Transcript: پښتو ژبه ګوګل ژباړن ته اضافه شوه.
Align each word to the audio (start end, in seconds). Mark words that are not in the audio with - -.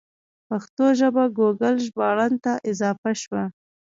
پښتو 0.47 0.85
ژبه 0.99 1.23
ګوګل 1.37 1.75
ژباړن 1.85 2.33
ته 2.43 2.53
اضافه 2.69 3.11
شوه. 3.21 3.43